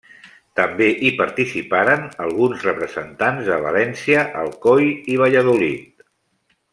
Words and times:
També 0.59 0.85
hi 1.01 1.11
participaren 1.19 2.07
alguns 2.29 2.65
representants 2.69 3.51
de 3.53 3.59
València, 3.67 4.23
Alcoi 4.45 4.89
i 5.17 5.23
Valladolid. 5.25 6.07